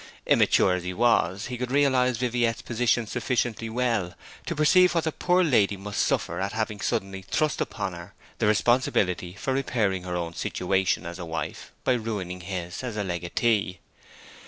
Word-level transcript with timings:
Immature 0.25 0.73
as 0.73 0.83
he 0.83 0.95
was, 0.95 1.45
he 1.45 1.59
could 1.59 1.69
realize 1.69 2.17
Viviette's 2.17 2.63
position 2.63 3.05
sufficiently 3.05 3.69
well 3.69 4.15
to 4.47 4.55
perceive 4.55 4.95
what 4.95 5.03
the 5.03 5.11
poor 5.11 5.43
lady 5.43 5.77
must 5.77 6.01
suffer 6.01 6.39
at 6.41 6.53
having 6.53 6.81
suddenly 6.81 7.21
thrust 7.21 7.61
upon 7.61 7.93
her 7.93 8.15
the 8.39 8.47
responsibility 8.47 9.35
of 9.35 9.45
repairing 9.53 10.01
her 10.01 10.15
own 10.17 10.33
situation 10.33 11.05
as 11.05 11.19
a 11.19 11.23
wife 11.25 11.71
by 11.83 11.93
ruining 11.93 12.41
his 12.41 12.83
as 12.83 12.97
a 12.97 13.03
legatee. 13.03 13.77